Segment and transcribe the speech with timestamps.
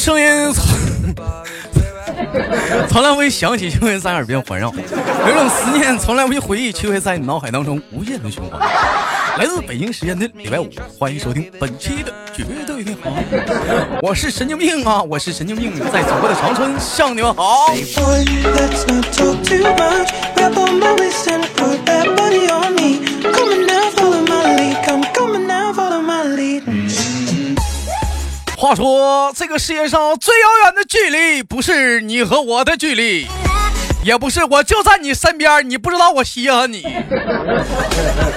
[0.00, 0.64] 声音从
[2.88, 4.70] 从来不会响起，就会在耳边环绕；
[5.26, 8.58] 有种思念从来不会回忆，却会在你脑海当中无限的循环。
[9.36, 13.12] 来自北京时间的礼拜五，欢迎收听本期的绝对的好，
[14.00, 17.66] 我是神经病啊，我是神经病，在祖国的长春向你们好。
[28.60, 33.26] 话说，这个世界上最遥远的距离，不是你和我的距离，
[34.04, 36.82] 也不是我就在你身边，你不知道我稀罕你，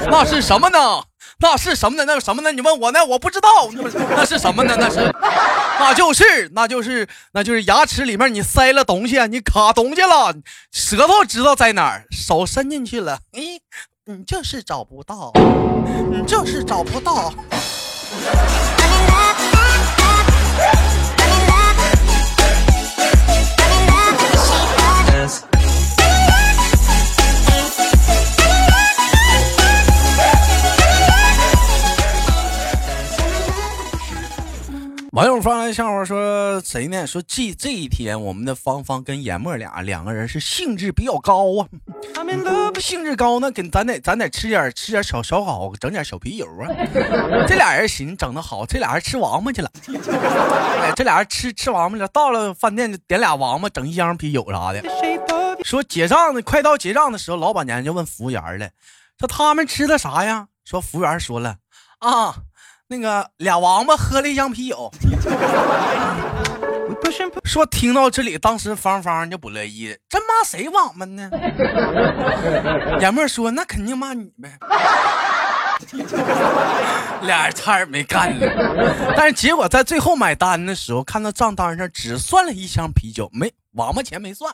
[0.10, 1.04] 那是什么呢？
[1.40, 2.06] 那是什么呢？
[2.08, 2.54] 那是什么呢？
[2.54, 3.04] 你问我呢？
[3.04, 3.50] 我不知道，
[4.16, 4.78] 那是什么呢？
[4.80, 5.14] 那是，
[5.78, 10.34] 那就是，那就是，那就是牙齿里面你塞了东西，你卡东西了，
[10.72, 13.60] 舌头知道在哪儿，手伸进去了，咦，
[14.06, 15.34] 你就是找不到，
[16.10, 17.34] 你就是找不到。
[35.14, 37.06] 网友发来笑话说谁呢？
[37.06, 41.70] 说这这一天我们的芳芳跟严墨俩两个人是兴致比较高啊
[42.80, 46.66] 兴致高呢，给咱得咱得吃点吃点小烧烤，整点小啤酒啊。
[47.48, 49.70] 这俩人寻思整的好，这俩人吃王八去了。
[50.82, 54.82] 哎，这俩人吃吃王八去了，到了饭店就点俩王八，整一箱啤酒啥的。
[55.64, 58.68] 说结账呢，快到结账的时候，老板娘就问服务员了，
[59.20, 60.48] 说他们吃的啥呀？
[60.66, 61.58] 说服务员说了
[62.00, 62.36] 啊，
[62.88, 64.92] 那个俩王八喝了一箱啤酒。
[67.44, 71.30] 说听到这里，当时芳芳就不乐意，真骂谁王八呢？
[73.00, 74.58] 严妹说那肯定骂你呗。
[77.22, 84.52] 俩人差点没干了，但是结果在最后买单的时候，看到账单上只算了一箱啤酒，没王八钱没算。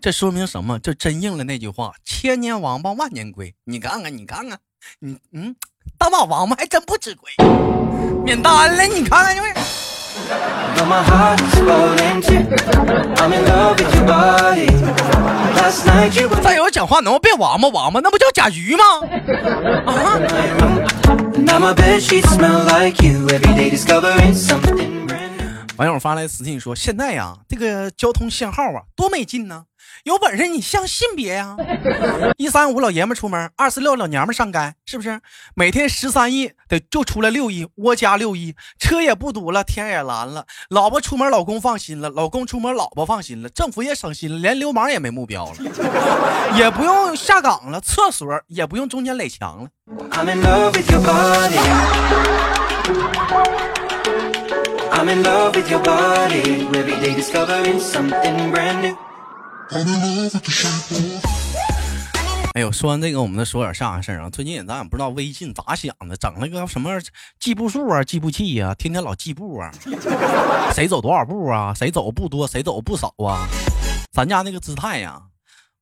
[0.00, 0.78] 这说明什么？
[0.78, 3.54] 这真应了那句话：千年王八万年龟。
[3.64, 4.58] 你看看，你看看，
[5.00, 5.54] 你嗯，
[5.98, 7.30] 大马王八还真不吃亏，
[8.24, 8.82] 免单了。
[8.84, 9.48] 你看看，就是
[10.76, 12.38] know my heart is falling too.
[13.16, 14.68] I'm in love with your body.
[15.56, 18.84] Last night you were 再有讲话能不别王八王八，那不叫甲鱼吗？
[19.86, 20.20] 啊.
[25.76, 29.64] 网友发来私信说：“现在呀，这个交通信号啊，多没劲呢！
[30.02, 31.56] 有本事你相信别呀！
[32.36, 35.20] 一三五老爷们出门，二四六老娘们上街，是不是？
[35.54, 45.56] 每天十三亿得就出来六亿，窝家六亿，车也不堵了，天也蓝了，老婆出门老公放心了，老公出门老婆放心了，政府也省心了，连流氓也没目标了，
[46.56, 49.68] 也不用下岗了，厕所也不用中间垒墙了。”
[50.12, 51.58] I'm in love with your body.
[54.92, 56.66] I'm in love with your body.
[56.72, 58.96] Every day discovering something brand new.
[62.54, 64.30] 哎呦，说完这个，我们再说点啥事儿啊？
[64.30, 66.90] 最近咱也不知道微信咋想的，整了个什么
[67.40, 69.70] 计步数啊、计步器呀、天天老计 步啊，
[70.74, 71.72] 谁走多少步啊？
[71.74, 73.48] 谁走步多，谁走步少啊？
[74.12, 75.20] 咱家那个姿态呀，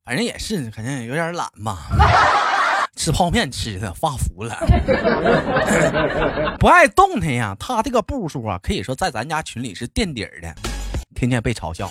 [0.04, 1.88] 反正也是，肯定有点懒吧。
[2.94, 4.54] 吃泡面吃的发福了，
[6.60, 7.56] 不爱动弹呀。
[7.58, 10.54] 他这个步数啊，可以说在咱家群里是垫底儿的，
[11.14, 11.90] 天天被嘲笑。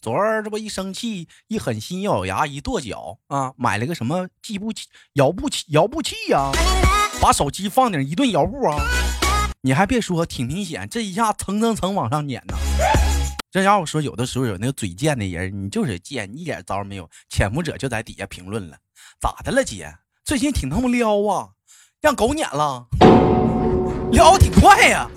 [0.00, 6.52] 昨儿这不一生气，一狠心，一咬牙，一跺脚啊，买了个什么计步器、摇步器、摇步器呀、
[7.20, 8.78] 把手机放顶一顿摇步啊！
[9.60, 12.56] 你还别说，挺明显，这一下蹭蹭蹭往上撵呐。
[13.50, 17.10] 这家伙说，有的时候有那个嘴贱的人，你就是贱，一点招没有。
[17.28, 18.76] 潜伏者就在底下评论了
[19.20, 19.92] ：“咋的了，姐？
[20.24, 21.48] 最近挺他妈撩啊，
[22.00, 22.86] 让狗撵了，
[24.12, 25.10] 撩的挺快呀、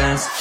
[0.00, 0.24] Dance.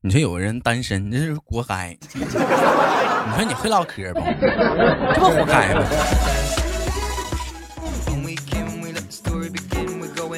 [0.00, 1.94] 你说有个人单身，这是活该。
[2.14, 4.20] 你说你会唠嗑不？
[4.20, 5.84] 这不活该吗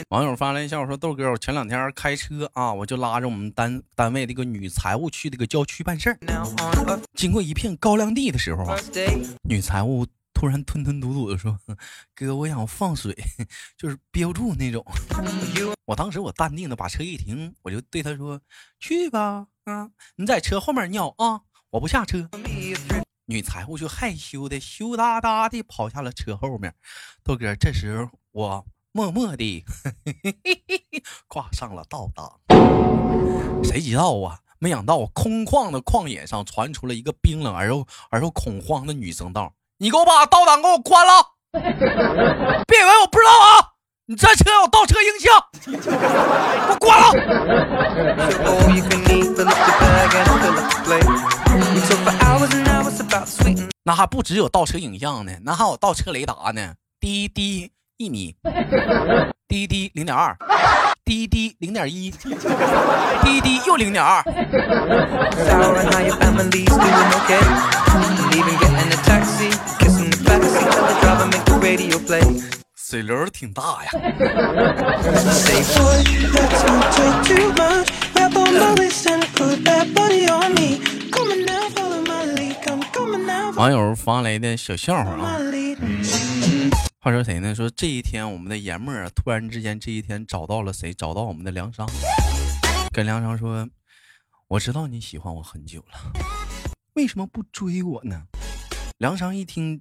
[0.09, 6.17] 网友发来一笑说：“豆哥，我前两天开车啊，我就拉着我们单单位这个女财务去这个郊区办事儿。
[7.15, 8.75] 经过一片高粱地的时候啊，
[9.43, 10.07] 女财务
[10.39, 11.59] 突然吞吞吐吐的说
[12.15, 13.13] ：‘哥，我想放水，
[13.77, 14.85] 就是憋不住那种。
[15.85, 18.41] ’我当时我淡定的把车一停，我就对他说
[18.79, 21.41] ：‘去吧，啊，你在车后面尿啊，
[21.71, 22.31] 我不下车。’
[23.27, 26.73] 女财务就害羞的羞答答的跑下了车后面。
[27.25, 29.65] 豆哥，这时我默默的
[31.27, 32.41] 挂上了倒档。
[33.65, 34.39] 谁知道啊？
[34.61, 41.13] 没想到空旷的旷野上传出了一个冰冷而又而又恐慌的女声道：“你给我把倒档给我关了。
[41.53, 43.71] 别以为我不知道啊
[44.07, 45.41] 你这车有倒车影像
[45.81, 45.91] 给
[46.69, 47.13] 我关了。
[53.85, 56.75] 那还不只有倒车影像呢那还有倒车雷达呢。
[56.99, 58.35] 滴滴一米。
[59.47, 60.37] 滴滴零点二。
[61.09, 62.11] 滴滴零点一，
[63.25, 64.23] 滴滴又零点二，
[72.77, 73.91] 水流挺大呀。
[83.57, 85.39] 网友发来的小笑话啊。
[87.01, 87.55] 话说谁呢？
[87.55, 90.93] 说这一天我们的研妹儿突然之间这一天找到了谁？
[90.93, 91.89] 找到我们的梁商，
[92.93, 93.69] 跟梁商说
[94.49, 96.13] ：“我知道你喜欢我很久了，
[96.95, 98.25] 为什么不追我呢？”
[98.99, 99.81] 梁商一听，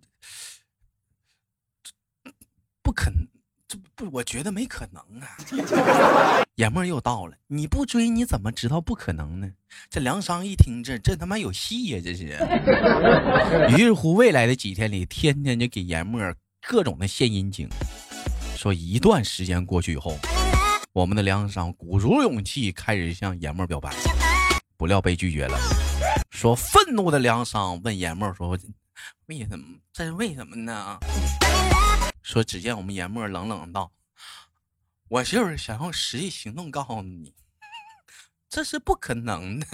[2.83, 3.27] 不可能，
[3.67, 5.37] 这不，我觉得没可能啊。
[6.53, 9.51] 爷们儿又到了，你不追你怎么知道不可能呢？
[9.89, 12.37] 这梁商一听这这他妈有戏呀、这是。
[13.75, 16.21] 于是乎，未来的几天里，天天就给研墨
[16.67, 17.69] 各种的献殷勤。
[18.57, 20.17] 说一段时间过去以后，
[20.91, 23.89] 我们的梁商鼓足勇气开始向研墨表白，
[24.75, 25.57] 不料被拒绝了。
[26.29, 28.49] 说愤怒的梁商问研墨说
[29.27, 29.65] ：“为什么？
[29.93, 30.99] 这是为什么呢？”
[32.21, 33.89] 说只见我们研墨冷冷道
[35.07, 37.33] ：“我就是想用实际行动告诉你，
[38.49, 39.67] 这是不可能的。”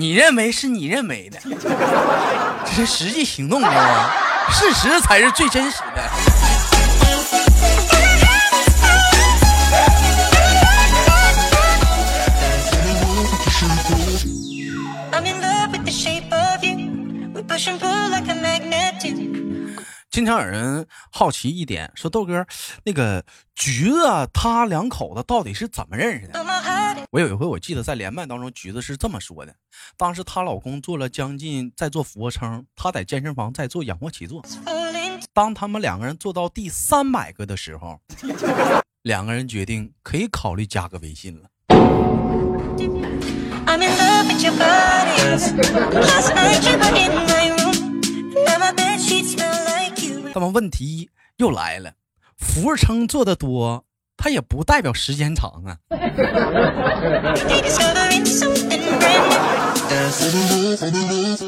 [0.00, 1.40] 你认为是你认为的，
[2.64, 4.14] 这是实际行动啊，
[4.48, 6.37] 事实才是最真实的。
[20.18, 22.44] 经常有人好奇一点，说豆哥，
[22.82, 23.24] 那个
[23.54, 26.44] 橘子，他两口子到底是怎么认识的？
[27.12, 29.54] 我有一回我记得在连麦当中，橘子是这么说的：
[29.96, 34.42] 当时她老公做了将近在做俯卧撑，她在健身房在做仰卧起坐。
[35.32, 38.00] 当他们两个人做到第三百个的时候，
[39.02, 41.48] 两个人决定可以考虑加个微信了。
[50.34, 51.92] 那么问题又来了，
[52.36, 53.84] 俯卧撑做的多，
[54.16, 55.78] 它也不代表时间长啊。
[57.48, 61.38] Discovering something brand new.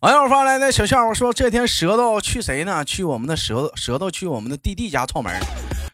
[0.00, 2.84] 网友发来的小笑话说，这天舌头去谁呢？
[2.84, 5.40] 去我们的舌头，舌头去我们的弟弟家串门。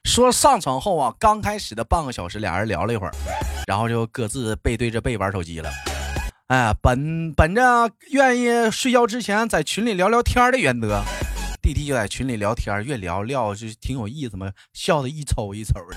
[0.05, 3.12] 说上床后啊，刚开始的半个小时，俩人聊了一会儿，
[3.67, 5.70] 然后就各自背对着背玩手机了。
[6.49, 11.02] 哎，本本着愿意睡觉之前在群里聊聊天的原则，
[11.62, 15.96] 弟弟就在群里聊天，越聊聊就挺有意思嘛，笑得一抽一抽的。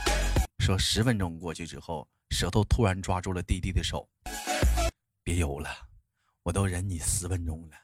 [0.63, 4.07] 说十分钟过去之后，舌头突然抓住了弟弟的手，
[5.21, 5.67] 别游了，
[6.43, 7.75] 我都忍你十分钟了，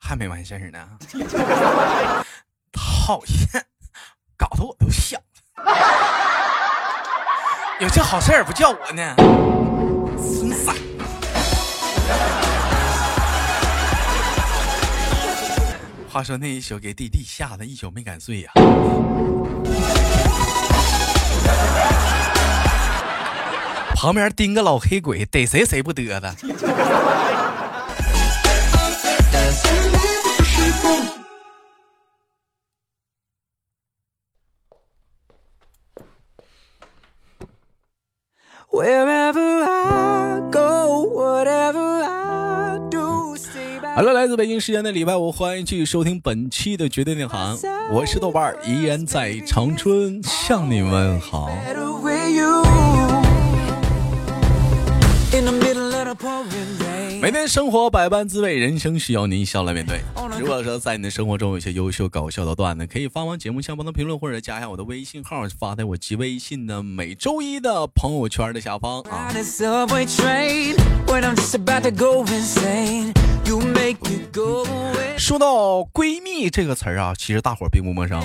[0.00, 0.98] 还没完事儿呢。
[2.72, 3.64] 讨厌，
[4.36, 5.22] 搞得我都想，
[7.80, 9.14] 有这好事儿不叫我呢，
[16.08, 18.52] 话说那一宿给弟弟吓得一宿没敢睡呀、
[23.94, 26.36] 旁边盯个老黑鬼，逮谁谁不得的。
[43.94, 47.54] 好了，来自北京时间的礼拜五，欢迎继续收听本期的绝对内涵，
[47.92, 51.50] 我是豆瓣儿，依然在长春向你问好。
[57.20, 60.00] 每天生活百般滋味，人生需要您笑来面对。
[60.42, 69.30] 如果说在你的生活中有些优秀搞笑的段子，可以发完节目下方的评论，或者加一下我的微信号，发在我及微信的每周一的朋友圈的下方啊.
[75.16, 78.20] 说到闺蜜这个词儿啊，其实大伙儿并不陌生，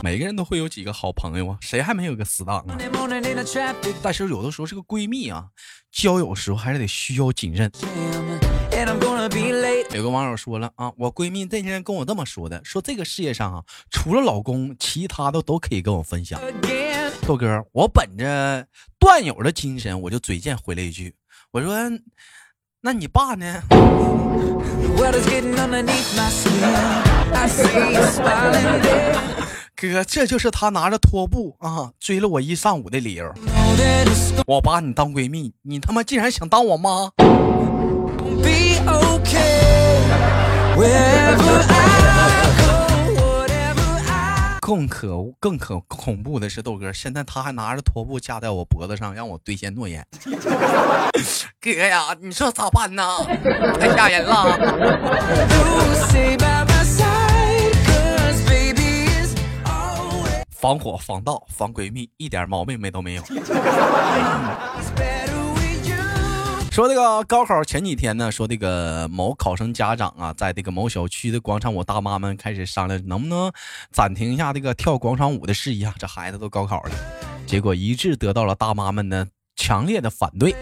[0.00, 2.78] 每个人都会有几个好朋友啊，谁还没有个死党啊
[4.00, 5.46] 但是有的时候这个闺蜜啊，
[5.90, 7.68] 交友时候还是得需要谨慎。
[9.92, 16.40] 有个网友说了啊，我闺蜜那天跟我这么说的，说这个世界上啊，除了老公，其他的都可以跟我分享。
[17.26, 18.64] 豆哥，我本着
[18.98, 21.12] 段友的精神，我就嘴贱回了一句，
[21.50, 21.74] 我说，
[22.80, 23.62] 那你爸呢.
[29.74, 33.32] 哥，这就是他拿着拖布啊追了我一上午的理由。
[34.46, 37.10] 我把你当闺蜜，你他妈竟然想当我妈？
[44.60, 50.06] 更可恶、更可恐怖的是，豆哥现在他还拿着拖布架在我脖子上，让我兑现诺言。
[51.58, 53.02] 哥呀，你说咋办呢？
[53.80, 54.58] 太吓人了！
[60.50, 63.22] 防火、防盗、防闺蜜，一点毛病没都没有。
[66.78, 73.50] 说这个高考前几天呢，说这个某考生家长啊，在这个某小区的广场舞大妈们开始商量，能不能
[73.90, 75.92] 暂停一下这个跳广场舞的事宜啊？
[75.98, 76.90] 这孩子都高考了，
[77.48, 80.54] 结果一致得到了大妈们的强烈的反对。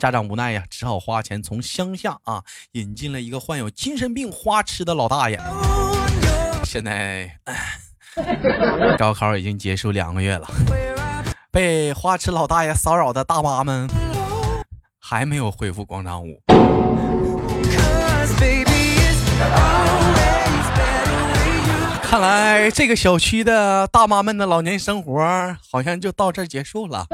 [0.00, 5.38] 家长无奈呀，只好花钱从乡下啊引进了一个患有精神病花痴的老大爷。
[6.64, 7.30] 现在，
[8.96, 10.48] 高考已经结束两个月了，
[11.52, 13.86] 被花痴老大爷骚扰的大妈们
[15.08, 16.42] 还没有恢复广场舞。
[18.40, 18.98] baby,
[19.54, 22.02] always better with.
[22.02, 27.06] 看来这个小区的大妈们的老年生活好像就到这儿结束了。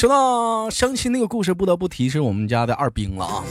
[0.00, 3.44] 说到相亲那个故事，不得不提是我们家的二兵了啊。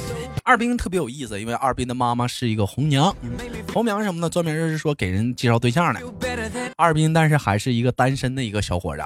[0.43, 3.15] 二兵特别有意思，因为二兵的妈妈是一个红娘，
[3.71, 4.27] 红娘什么呢？
[4.27, 6.01] 专门就是说给人介绍对象的。
[6.75, 9.03] 二兵但是还是一个单身的一个小伙子。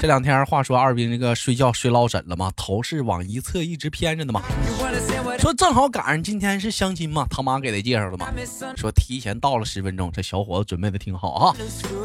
[0.00, 4.40] 这两天话说二兵这个睡觉睡落枕了嘛，头是往一侧一直偏着的嘛。
[5.44, 8.32] 说正好赶上今天是相亲嘛，他妈给他介绍的嘛。
[8.78, 11.54] 说提前到了十分钟，这小伙子准备的挺好啊。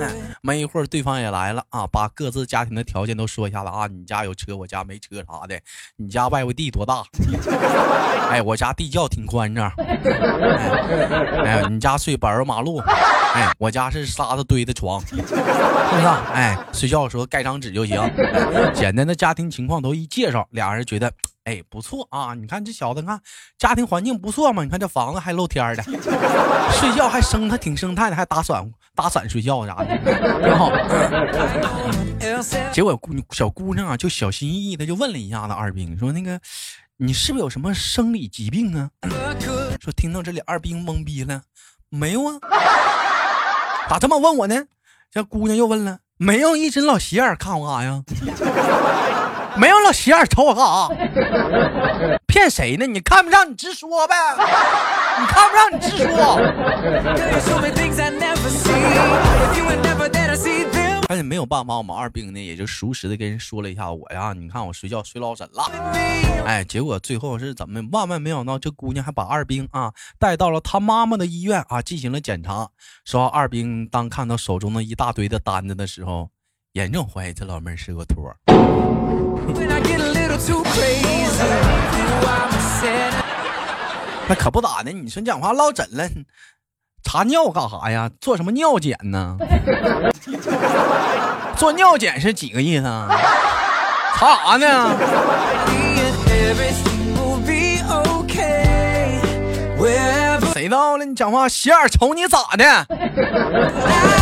[0.02, 3.88] 哎没一会儿，对方也来了啊，把各自家庭的条件都说一下子啊。
[3.88, 5.58] 你家有车，我家没车啥的。
[5.96, 7.02] 你家外围地多大？
[8.30, 9.72] 哎，我家地窖挺宽敞。
[9.78, 12.80] 哎，哎，你家睡柏油马路。
[12.80, 15.36] 哎，我家是沙子堆的床，是不是
[16.06, 16.30] 啊？
[16.34, 17.98] 哎，睡觉的时候盖张纸就行。
[18.02, 21.10] 哎简单的家庭情况都一介绍，俩人觉得。
[21.50, 22.36] 哎，不错啊！
[22.36, 23.20] 你看这小子，看
[23.58, 24.64] 家庭环境不错嘛。
[24.64, 29.98] 你看这房子还露天的，睡觉还生态挺生态的，还打伞打伞睡觉啥的，
[30.44, 30.72] 挺好。
[32.72, 36.40] 结果姑小姑娘啊，就小心翼翼的就问了一下子二兵，说那个
[36.98, 38.92] 你是不是有什么生理疾病啊？
[39.82, 41.42] 说听到这里，二兵懵逼了，
[41.90, 42.38] 没有啊，
[43.90, 44.56] 咋这么问我呢？
[45.12, 48.04] 这姑娘又问了，没有一直老斜眼看我干啥呀？
[49.60, 50.88] 没有老斜眼瞅我干啥？
[52.26, 52.88] 骗谁呢？
[52.88, 54.16] 你看不上你直说呗，
[55.20, 56.40] 你看不上你直说。
[61.08, 65.64] 但是没有办法，我们二兵呢也就熟识的跟人说了一下我呀，你看我睡觉睡老枕了。
[66.46, 67.82] 哎，结果最后是怎么？
[67.92, 72.70] 万万没想到，这姑娘还把二兵啊带到了她妈妈的医院啊进行了检查。
[73.04, 76.30] 说二兵当看到手中的一大堆的单子的时候，
[76.74, 78.32] 严重怀疑这老妹儿是个托
[84.28, 86.08] 那可不咋的你说你讲话落枕了
[87.04, 88.10] 查尿干啥呀？
[88.22, 89.36] 做什么尿检呢？
[91.58, 93.08] 做尿检是几个意思啊？
[94.16, 94.96] 查啥呢？
[100.54, 102.86] 谁到了你讲话洗耳瞅你咋的？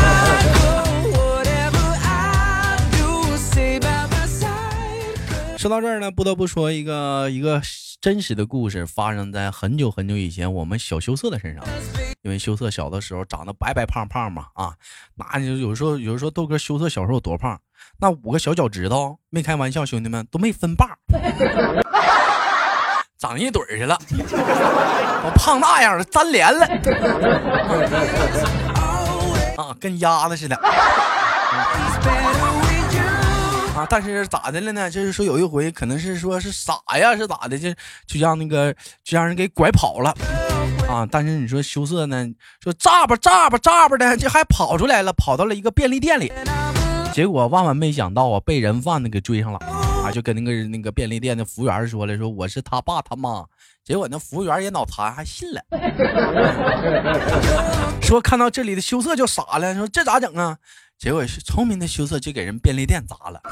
[5.57, 7.59] 说到这儿呢，不得不说一个一个
[7.99, 11.63] 真实的故事，发生在很久很久以前，我们小羞涩的身上。
[12.21, 14.73] 因为羞涩小的时候长得白白胖胖嘛，啊，
[15.15, 17.59] 那就有时候有人说豆哥羞涩小时候有多胖，
[17.99, 20.97] 那五个小脚趾头，没开玩笑，兄弟们都没分瓣儿，
[23.17, 26.67] 长一堆儿去了，我胖那样了，粘连了，
[29.57, 30.59] 啊，跟鸭子似的。
[33.77, 34.89] 啊，但是咋的了呢？
[34.89, 37.60] 就是说有一回可能是说是傻呀，是咋的？
[37.60, 37.72] 就
[38.07, 40.12] 就让那个就让人给拐跑了
[40.89, 41.07] 啊！
[41.12, 42.27] 但是你说羞涩呢，
[42.60, 46.34] 说咋吧咋吧咋吧的，这还跑出来了，跑到了一个便利店里，
[47.13, 49.60] 结果万万没想到啊，被人贩子给追上了。
[49.60, 53.46] 啊，就跟那个那个便利店的服务员说了，说我是他爸他妈。
[53.84, 55.62] 结果那服务员也脑残，还信了，
[58.01, 60.57] 说看到这里的羞涩就傻了，说这咋整啊？
[61.00, 63.39] 结果是聪明的羞涩就给人便利店砸了。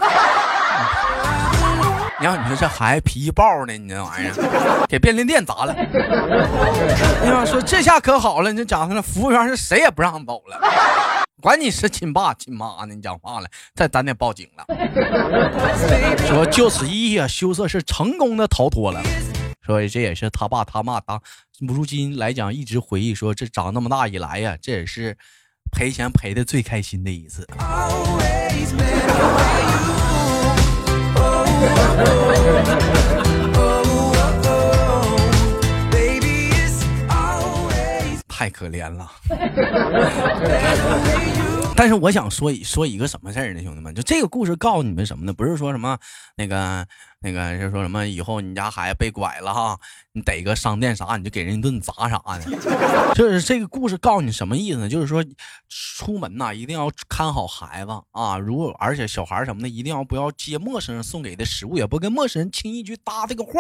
[2.20, 5.76] 你要你说这孩子脾气暴呢，你这玩意儿给便利店砸了。
[7.22, 10.60] 你要说这下可好了，你这讲他那服务员是谁也不让走了，
[11.40, 14.66] 管你是亲爸亲妈呢，你讲话了，再咱得报警了。
[16.26, 19.04] 说就此一夜，羞涩是成功的逃脱了。
[19.64, 21.22] 所以这也是他爸他妈当
[21.60, 25.16] 如今来讲一直回忆说，这长那么大以来呀，这也是
[25.76, 27.46] 赔钱赔的最开心的一次。
[38.36, 39.10] 太可怜了。
[41.78, 43.96] 但是我想说一说一个什么事儿呢，兄弟们？
[43.96, 45.32] 就这个故事告诉你们什么呢？
[45.32, 45.98] 不是说什么
[46.36, 46.86] 那个
[47.20, 49.80] 那个，就说什么以后你家孩子被拐了哈，
[50.12, 52.42] 你逮个商店啥，你就给人一顿砸啥的。
[53.16, 54.90] 就是这个故事告诉你什么意思呢？
[54.90, 55.24] 就是说
[55.70, 58.38] 出门呐，一定要看好孩子啊。
[58.38, 63.52] 如果而且小孩什么的，一定要不要接陌生人送给的食物，也不跟陌生人轻易去搭这个话。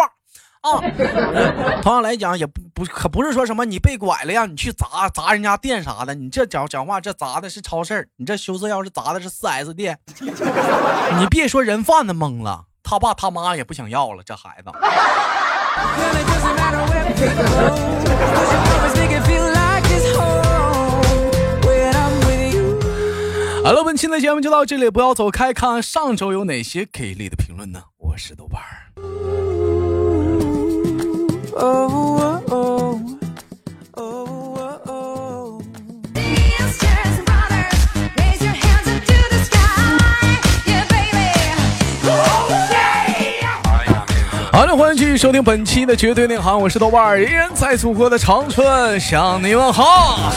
[0.61, 0.81] 啊，
[1.83, 9.99] 同样来讲，也不不可不是说什么你被拐了让你去砸砸人家店啥的，你这讲讲话这砸的是超市你这羞涩要是砸的是四 S 店，
[11.19, 14.71] 你别说人贩子懵了，他爸他妈也不想要了，这孩子。
[23.63, 27.83] 好了，本期的节目就到这里，不要走开，看看上周有哪些给力的评论呢？
[27.97, 29.54] 我是豆瓣儿。
[31.57, 31.63] 好
[44.65, 50.33] 了，欢迎继续收听本期的绝对内涵，我是豆瓣儿，依然在祖国的长春向你问好。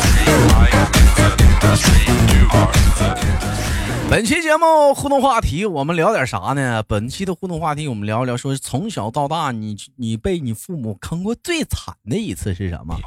[4.11, 6.83] 本期节目互动话题，我们聊点啥呢？
[6.85, 12.99] 本期的互动话题，我们聊一聊，说从小到大，你你被你父母坑过最惨的一次是什么？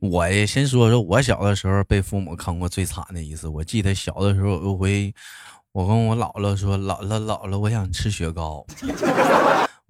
[0.00, 3.46] 我也先说说我小的时候被父母坑过最惨的一次。
[3.46, 5.14] 我记得小的时候有回，
[5.70, 8.66] 我跟我姥姥说：“姥姥，姥姥，我想吃雪糕。”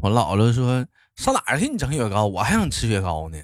[0.02, 0.84] 我姥姥说
[1.16, 1.66] ：“上哪儿去？
[1.66, 2.26] 你整雪糕？
[2.26, 3.38] 我还想吃雪糕呢。”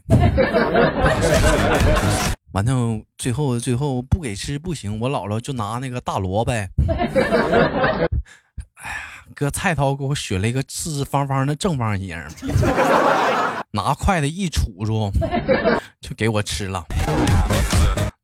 [2.53, 6.69] 完了，最后最后不给吃不行，我姥姥就拿那个大萝卜，哎呀，
[9.35, 12.21] 搁菜刀给我削了一个四四方方的正方形，
[13.71, 15.13] 拿筷子一杵住，
[16.01, 16.85] 就给我吃了。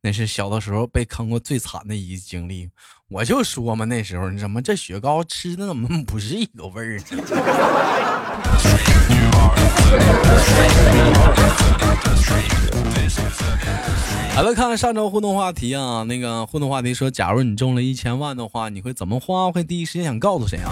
[0.02, 2.68] 那是小的时候被坑过最惨的一经历。
[3.08, 7.06] 我就说嘛，那时候你怎么这雪糕吃的怎么不是一个味儿呢？
[14.34, 19.50] 好了，看看上周互动话题啊，那个互动话题说，假如你中了一千万的话，你会怎么花？
[19.50, 20.70] 会第一时间想告诉谁啊？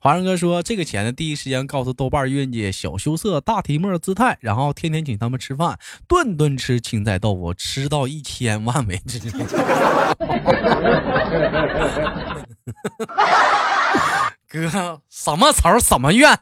[0.00, 9.18] 华人哥说，这个钱呢，第一时间告诉豆瓣愿姐、小羞涩、大提莫姿态，然后天天请他们吃饭，顿顿吃青菜豆腐，吃到一千万为止。
[14.50, 16.38] 哥，什么仇什么怨？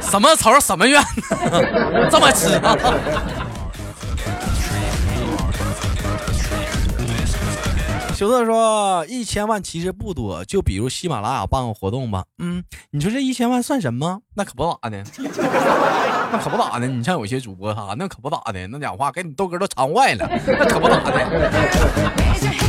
[0.00, 1.02] 什么仇什么怨？
[2.08, 2.76] 这么吃啊？
[8.14, 12.24] 羞涩说：“一千万其实不多，就比如喜马拉雅办个活动吧。
[12.38, 14.20] 嗯，你说这一千万算什么？
[14.36, 15.02] 那可不咋的，
[16.30, 16.86] 那可不咋的。
[16.86, 22.67] 你像有些主播哈，那可不咋的，那讲话给你豆哥都馋坏了，那可不咋的。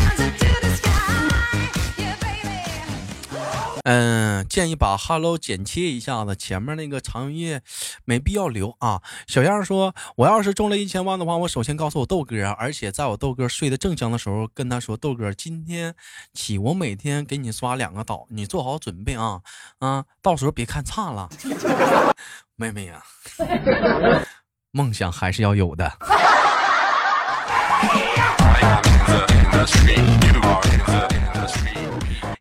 [3.91, 7.63] 嗯，建议把 Hello 剪切一下子，前面那个长叶
[8.05, 9.01] 没必要留啊。
[9.25, 15.95] 小样说，我要是中了一千万的话，我首先告诉我豆哥，而且在我豆哥睡得正香的时候，跟他说，豆哥，今天
[16.35, 19.41] 起我每天给你刷两个岛，你做好准备啊
[19.79, 21.27] 啊，到时候别看差了，
[22.55, 23.01] 妹妹呀、
[24.69, 25.91] 梦想还是要有的。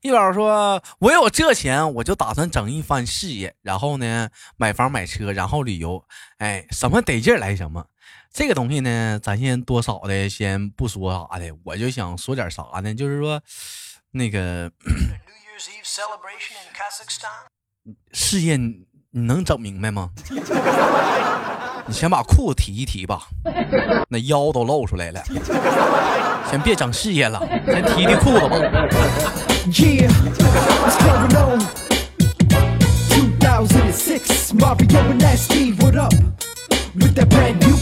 [0.01, 6.05] 一宝说：“我有这钱，我就打算整一番事业，然后呢，买房买车，然后旅游，
[6.39, 7.85] 哎，什么得劲儿来什么。
[8.33, 12.95] 这个东西呢，咱先多少的先不说啥的，我就想说点啥呢？
[12.95, 13.43] 就是说，
[14.13, 14.71] 那个
[18.13, 20.11] 事业你你能整明白吗？
[21.89, 23.27] 你先把裤子提一提吧，
[24.09, 25.25] 那腰都露出来了。
[26.49, 28.59] 先别整事业了，先提提裤子吧。
[29.71, 30.11] Yeah,
[30.81, 31.61] what's going on?
[33.11, 36.13] 2006, Mario and Nasty, what up?
[36.95, 37.77] With that brand new：“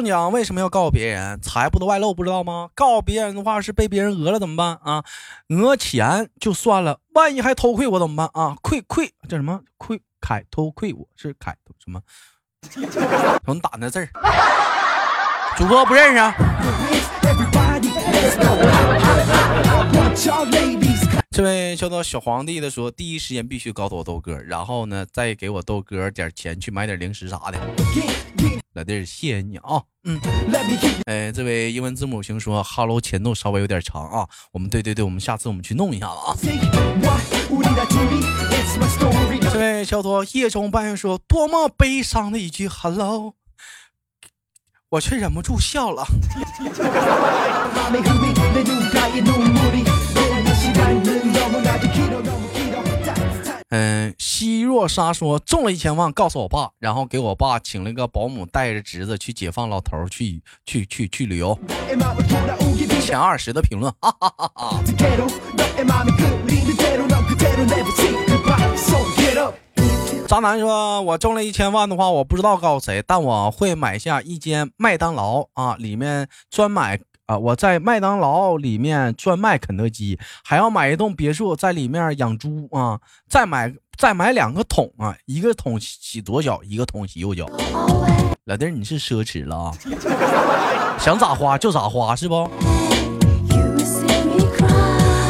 [0.00, 1.40] 中奖为什么要告诉别人？
[1.40, 2.70] 财不得外露，不知道吗？
[2.76, 5.02] 告别人的话是被别人讹了怎么办啊？
[5.48, 8.56] 讹钱就算了，万一还偷窥我怎么办啊？
[8.62, 12.00] 窥窥叫什么窥凯偷窥我是凯什么？
[13.44, 14.08] 怎么打那字儿？
[15.58, 16.32] 主播不认识啊。
[21.32, 27.58] 这位叫做小皇帝的说，第一时间必须告诉我豆哥，然后呢再给我豆哥点钱去买点零食啥的。
[28.74, 29.82] 老弟谢谢你啊。
[30.04, 30.20] 嗯
[31.06, 36.36] 哎这位英文字母兄说 hello 前奏稍微有点长啊我们对对对我们下次我们去弄一下子啊。
[39.52, 43.34] 这位叫做夜中半夜说多么悲伤的一句 hello
[44.90, 46.04] 我却忍不住笑了。
[53.70, 61.58] 嗯希若莎说中了一千万，告诉我爸，然后给我爸请了个保姆，带着侄子去解放老头去去去去旅游。
[63.00, 64.80] 前二十的评论，哈哈哈哈。
[70.28, 87.46] 渣男说：“我中了一千万的话，我不知道告诉谁，但我会买下一间麦当劳啊，里面专买啊，我在麦当劳里面专卖肯德基，还要买一栋别墅，在里面养猪啊，再买再买两个桶啊，一个桶洗左脚，一个桶洗右脚。
[88.46, 89.72] 老弟，你是奢侈了啊，
[90.98, 92.34] 想咋花就咋花是不？”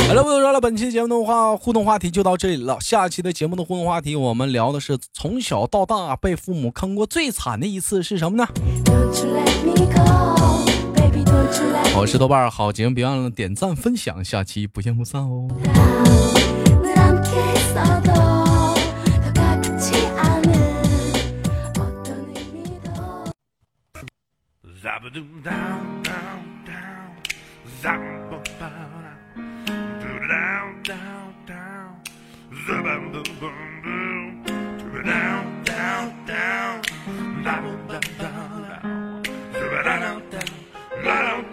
[0.08, 2.80] 好了，不多说了，本期节目的话互动话题就到这里了。
[2.80, 8.48] 下期的节目的互动话题，我们聊的是从小到大被父母坑过最惨的一次是什么呢
[8.86, 10.39] ？Don't you let me go,
[11.96, 15.48] 我是豆瓣儿好节目别忘了点赞分享下期不见不散哦。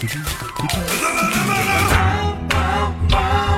[0.00, 0.14] no,
[2.50, 3.57] no, no.